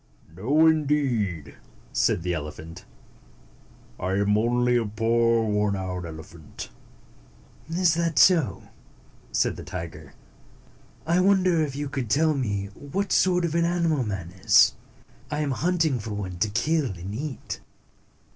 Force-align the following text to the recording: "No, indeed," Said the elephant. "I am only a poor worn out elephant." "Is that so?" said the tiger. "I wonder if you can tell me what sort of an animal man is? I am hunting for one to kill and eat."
"No, 0.35 0.65
indeed," 0.65 1.57
Said 1.93 2.23
the 2.23 2.33
elephant. 2.33 2.85
"I 3.99 4.13
am 4.13 4.35
only 4.35 4.75
a 4.75 4.83
poor 4.83 5.45
worn 5.45 5.75
out 5.75 6.05
elephant." 6.07 6.71
"Is 7.69 7.93
that 7.93 8.17
so?" 8.17 8.63
said 9.31 9.57
the 9.57 9.63
tiger. 9.63 10.15
"I 11.05 11.19
wonder 11.19 11.61
if 11.61 11.75
you 11.75 11.87
can 11.87 12.07
tell 12.07 12.33
me 12.33 12.69
what 12.73 13.11
sort 13.11 13.45
of 13.45 13.53
an 13.53 13.63
animal 13.65 14.03
man 14.03 14.31
is? 14.31 14.73
I 15.29 15.41
am 15.41 15.51
hunting 15.51 15.99
for 15.99 16.15
one 16.15 16.39
to 16.39 16.49
kill 16.49 16.85
and 16.87 17.13
eat." 17.13 17.59